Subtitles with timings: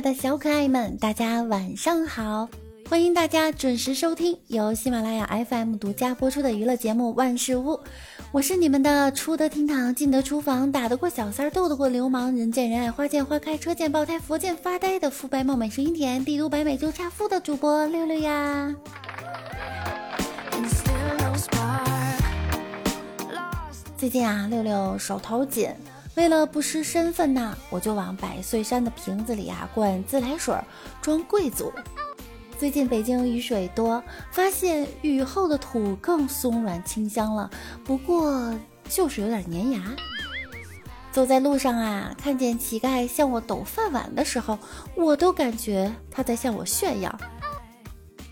[0.00, 2.48] 的小可爱们，大家晚上好！
[2.88, 7.72] 欢迎大家准时收听由喜马拉雅 FM 独家播出的娱乐节目《万事屋》，
[8.32, 18.74] 我是你们的出得厅堂、进得厨房、打得过小三、斗得过流氓、人见人爱、花见花开、车见爆胎、佛见发呆的肤白貌美、声音甜、帝都白美就差富的主播六六呀。
[23.98, 25.68] 最近啊，六六手头紧。
[26.16, 30.54] 为了不失身份呐，我就往百岁山的瓶子里啊灌自来水，
[31.00, 31.72] 装贵族。
[32.58, 37.48] 最近北京雨水多，发现雨后的土更松软清香了，
[37.84, 38.54] 不过
[38.88, 39.82] 就是有点粘牙。
[41.10, 44.58] 走在路上啊，看见乞丐向我抖饭碗的时候，
[44.94, 47.18] 我都感觉他在向我炫耀。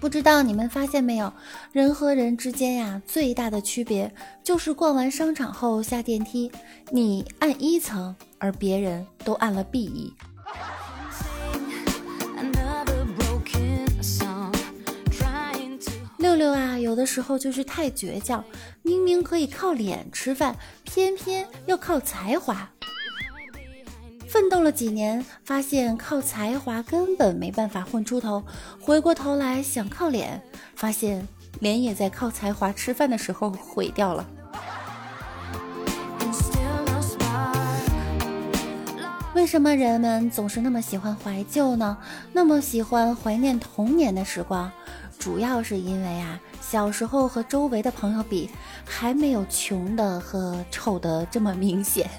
[0.00, 1.32] 不知道你们发现没有，
[1.72, 4.12] 人和人之间呀，最大的区别
[4.44, 6.50] 就是逛完商场后下电梯，
[6.90, 10.14] 你按一层，而别人都按了 B 一。
[16.18, 18.44] 六六啊，有的时候就是太倔强，
[18.83, 22.70] 明明可以靠脸吃饭，偏偏要靠才华。
[24.28, 28.44] 奋斗了几年，发现靠才华根本没办法混出头。
[28.78, 30.42] 回过头来想靠脸，
[30.76, 31.26] 发现
[31.60, 34.26] 脸也在靠才华吃饭的时候毁掉了。
[39.34, 41.96] 为什么人们总是那么喜欢怀旧呢？
[42.32, 44.70] 那么喜欢怀念童年的时光，
[45.18, 48.50] 主要是因为啊，小时候和周围的朋友比，
[48.84, 52.10] 还没有穷的和丑的这么明显。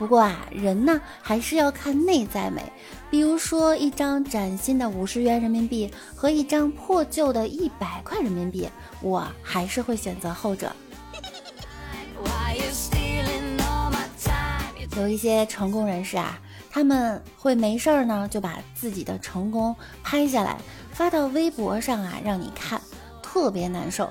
[0.00, 2.62] 不过啊，人呢还是要看内在美。
[3.10, 8.66] 比如说，一张崭新的五十元人民币和一张破旧的一百块人民币，
[9.02, 10.74] 我还是会选择后者。
[14.96, 16.40] 有一些成功人士啊，
[16.70, 20.56] 他们会没事儿呢就把自己的成功拍下来
[20.92, 22.80] 发到微博上啊，让你看，
[23.22, 24.10] 特别难受。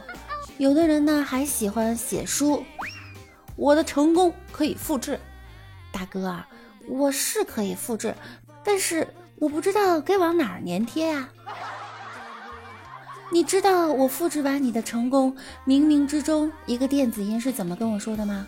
[0.60, 2.64] 有的人呢还喜欢写书，
[3.56, 5.20] 我的成功可以复制。
[6.00, 6.48] 大哥啊，
[6.88, 8.16] 我是可以复制，
[8.64, 9.06] 但是
[9.36, 11.28] 我不知道该往哪儿粘贴呀。
[13.30, 15.36] 你知道我复制完你的成功，
[15.68, 18.48] 冥冥之中一个电子音是怎么跟我说的吗？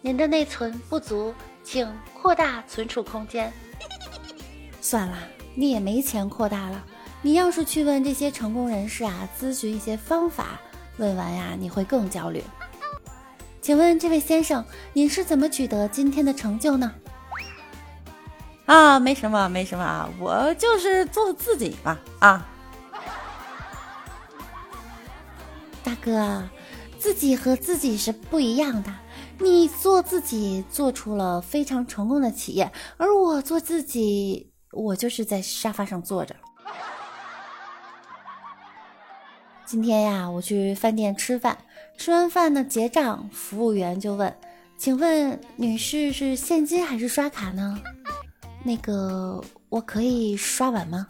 [0.00, 3.52] 您的内存不足，请扩大存储空间。
[4.80, 5.18] 算了，
[5.54, 6.82] 你也没钱扩大了。
[7.20, 10.58] 你要是去问这些成功人士啊，咨询一些方法，
[10.96, 12.42] 问完呀，你会更焦虑。
[13.64, 16.92] 请问这位先生，您是怎么取得今天的成就呢？
[18.66, 22.46] 啊，没什么，没什么啊，我就是做自己吧啊。
[25.82, 26.46] 大哥，
[26.98, 28.92] 自己和自己是不一样的。
[29.38, 36.36] 你做自己做出了非常成功的企业，而我做自己，我就是在沙发上坐着。
[39.74, 41.58] 今天呀，我去饭店吃饭。
[41.98, 44.32] 吃完饭呢，结账，服务员就问
[44.78, 47.76] ：“请问女士是现金还是刷卡呢？”
[48.62, 51.04] 那个，我可以刷碗吗？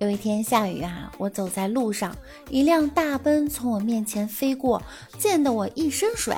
[0.00, 2.12] 有一天下雨啊，我走在路上，
[2.50, 4.82] 一辆大奔从我面前飞过，
[5.20, 6.36] 溅得我一身水。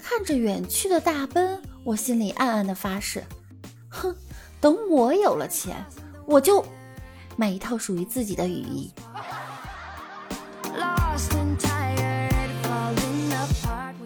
[0.00, 3.24] 看着远去的大奔，我心里暗暗的发誓：
[3.88, 4.14] 哼，
[4.60, 5.84] 等我有了钱，
[6.26, 6.64] 我就。
[7.34, 8.92] 买一套属于自己的雨衣。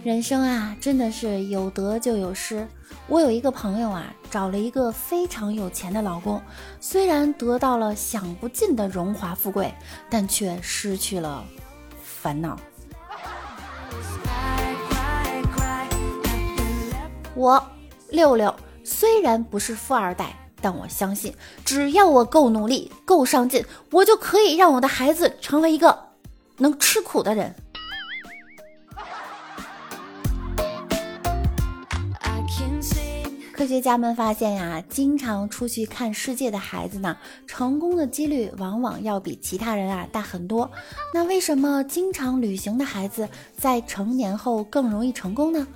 [0.04, 2.66] 人生啊，真的是有得就有失。
[3.09, 6.41] 我有一个朋友啊，找了一个非常有钱的老公，
[6.81, 9.75] 虽然得到了享不尽的荣华富贵，
[10.09, 11.44] 但却失去了
[12.00, 12.56] 烦恼。
[17.34, 17.60] 我
[18.10, 18.54] 六六
[18.84, 20.46] 虽然不是富二代。
[20.60, 25.98] 但我相信，只要我够努力、够上进，我就可以让我的孩子成为一个
[26.58, 27.54] 能吃苦的人。
[33.53, 37.16] 科学家们发现呀，经常出去看世界的孩子呢，
[37.47, 40.70] 成功的几率往往要比其他人啊大很多。
[41.14, 43.26] 那为什么经常旅行的孩子
[43.56, 45.66] 在成年后更容易成功呢？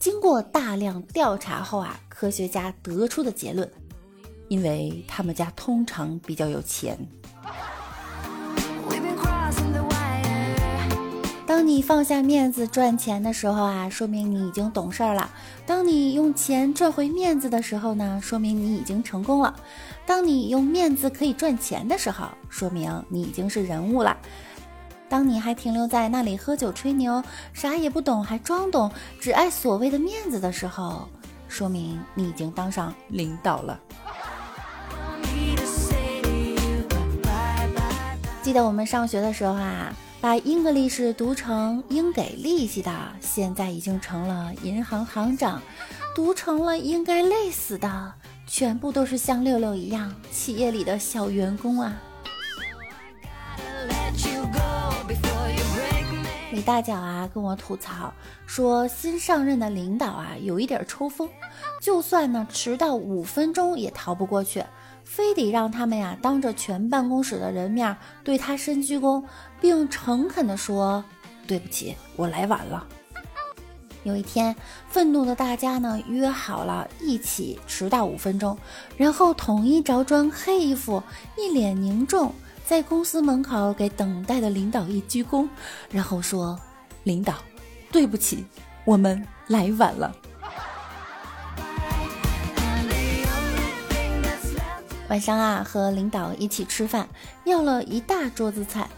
[0.00, 3.70] 经过大量调查后啊，科学家得出的结论。
[4.52, 6.98] 因为他们家通常比较有钱。
[11.46, 15.30] 当你放下面子赚钱的时候啊，说明你已经懂事儿了；
[15.64, 19.54] 当你用钱赚回面子的时候呢，说明你已经成功了；
[20.04, 24.14] 当你用面子可以赚钱的时候，说明你已经是人物了；
[25.08, 27.22] 当你还停留在那里喝酒吹牛，
[27.54, 31.08] 啥也不懂还装懂，只爱所谓的面子的时候，
[31.48, 33.80] 说明你已经当上领导了。
[38.42, 42.90] 记得我们上学的时候啊，把 English 读成应给利息的，
[43.20, 45.60] 现在已经成了银行行长；
[46.12, 48.12] 读成了应该累死的，
[48.44, 51.96] 全部都是像六六一样企业里的小员工啊。
[56.50, 58.12] 李大脚啊，跟我吐槽
[58.44, 61.28] 说，新上任的领导啊，有一点抽风，
[61.80, 64.64] 就算呢迟到五分钟也逃不过去，
[65.14, 67.94] 非得让他们呀当着全办公室的人面
[68.24, 69.22] 对他深鞠躬，
[69.60, 71.04] 并诚恳地说
[71.46, 72.86] ：“对不起，我来晚了。”
[74.04, 74.56] 有一天，
[74.88, 78.56] 愤怒的大家呢约好了一起迟到五分钟，
[78.96, 81.02] 然后统一着装黑衣服，
[81.36, 82.32] 一脸凝重。
[82.64, 85.46] 在公司门口给等待的领导一鞠躬，
[85.90, 86.58] 然后说
[87.04, 87.34] ：“领导，
[87.90, 88.46] 对不起，
[88.86, 90.10] 我们来晚了。”
[95.12, 97.06] 晚上啊，和领导一起吃饭，
[97.44, 98.88] 要了一大桌子菜，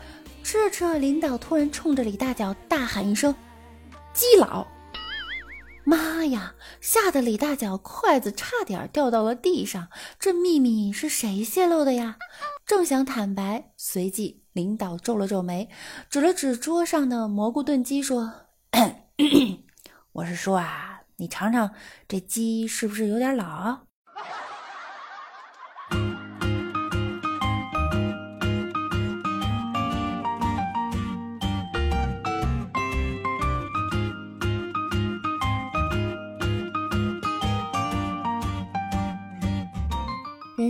[0.45, 3.35] 吃着吃着，领导突然冲着李大脚大喊一声
[4.15, 4.65] ：“鸡佬！”
[5.83, 6.55] 妈呀！
[6.81, 9.89] 吓得李大脚筷子差点掉到了地上。
[10.21, 12.17] 这秘密是谁泄露的呀？
[12.65, 15.69] 正想坦白，随即领导皱了皱眉，
[16.09, 18.33] 指了指桌上的蘑菇炖鸡，说
[20.13, 21.73] ：“我是说啊，你尝尝
[22.07, 23.81] 这鸡是不是有点老？”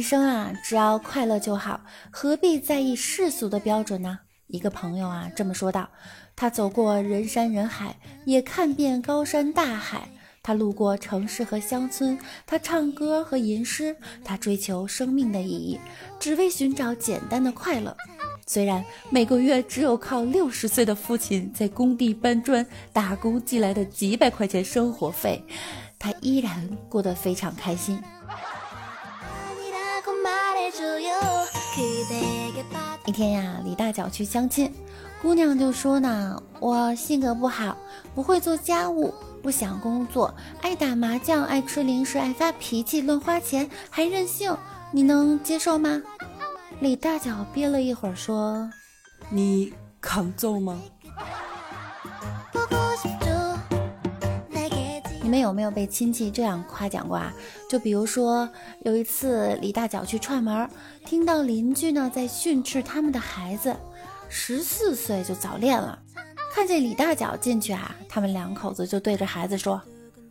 [0.04, 1.80] 生啊，只要快乐就好，
[2.10, 4.18] 何必在意世俗的标准呢？
[4.48, 5.88] 一个朋友啊这么说道。
[6.36, 7.96] 他走过人山人海，
[8.26, 10.08] 也看遍高山大海。
[10.42, 15.80] 他路过城市和乡村，他唱歌和吟诗，他追求生命的意义，
[16.20, 17.96] 只为寻找简单的快乐。
[18.46, 25.42] 虽然每个月只有靠六十岁的父亲在工地搬砖打工寄来的几百块钱生活费，
[25.98, 27.98] 他依然过得非常开心。
[33.06, 34.72] 一天呀，李大脚去相亲，
[35.22, 37.76] 姑娘就说呢：“我性格不好，
[38.14, 44.56] 不会做家务，不想工作，爱打麻将，爱吃零食，爱发脾气，乱花钱，还任性，
[44.90, 46.02] 你能接受吗？”
[46.80, 48.68] 李大脚憋了一会儿说
[49.30, 50.80] ：“你抗揍吗？”
[55.24, 57.32] 你们有没有被亲戚这样夸奖过啊？
[57.66, 58.46] 就比如说
[58.82, 60.68] 有一次李大脚去串门，
[61.06, 63.74] 听到邻居呢在训斥他们的孩子，
[64.28, 65.98] 十四岁就早恋了。
[66.52, 69.80] 看见李大脚进去啊，他们两口子就对着孩子说：“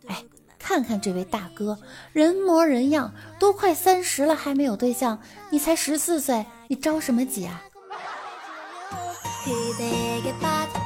[0.06, 0.24] 哎，
[0.60, 1.76] 看看这位大哥，
[2.12, 5.18] 人模人样，都快三十了还没有对象，
[5.50, 7.60] 你才十四岁，你着什么急啊？”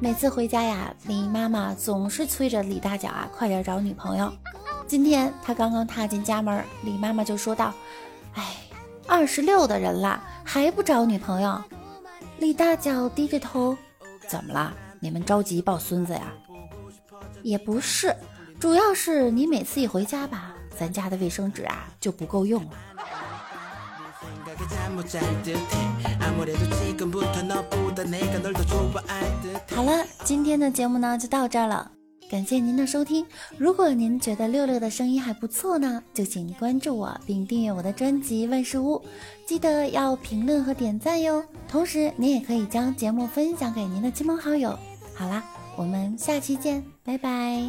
[0.00, 4.32] 每次回家呀，李妈妈总是催着李大脚啊，快点找女朋友。
[4.86, 7.72] 今天他刚刚踏进家门，李妈妈就说道
[8.34, 8.56] ：“哎，
[9.06, 11.62] 二十六的人了，还不找女朋友？”
[12.38, 13.76] 李大脚低着头
[14.28, 14.74] ：“怎么了？
[15.00, 16.32] 你们着急抱孙子呀
[17.42, 18.14] ？”“也不是，
[18.60, 22.70] 主要是你每次一回家吧，咱家的卫生纸啊就不够用了。”
[29.74, 31.90] 好了，今天的节目呢就到这儿了，
[32.30, 33.24] 感谢您的收听。
[33.56, 39.00] 如果您觉得六六的声音还不错呢，就请关注我并订阅我的专辑万事屋，
[39.46, 41.44] 记得要评论和点赞哟。
[41.68, 44.78] 同时，您也可以将节目分享给您的亲朋好友。
[45.14, 45.42] 好啦，
[45.76, 47.62] 我们下期见，拜拜。